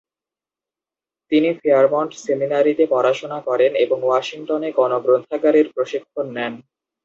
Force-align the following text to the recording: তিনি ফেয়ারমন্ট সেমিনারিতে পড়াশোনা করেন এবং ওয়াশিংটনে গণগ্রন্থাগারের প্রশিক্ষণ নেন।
তিনি 1.31 1.49
ফেয়ারমন্ট 1.59 2.11
সেমিনারিতে 2.23 2.83
পড়াশোনা 2.93 3.39
করেন 3.47 3.71
এবং 3.85 3.97
ওয়াশিংটনে 4.03 4.69
গণগ্রন্থাগারের 4.79 5.67
প্রশিক্ষণ 5.75 6.25
নেন। 6.37 6.53